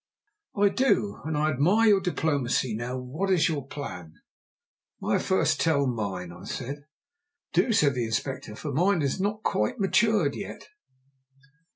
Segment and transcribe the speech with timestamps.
[0.55, 2.73] "I do, and I admire your diplomacy.
[2.73, 4.15] Now what is your plan?"
[4.99, 6.85] "May I first tell mine?" I said.
[7.53, 10.69] "Do," said the Inspector, "for mine is not quite matured yet."